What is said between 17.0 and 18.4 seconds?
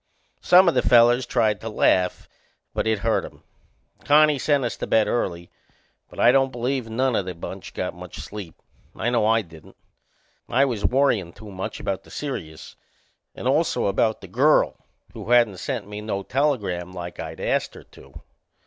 I'd ast her to.